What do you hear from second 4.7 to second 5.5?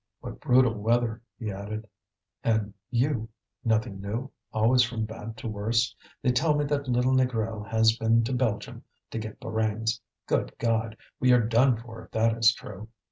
from bad to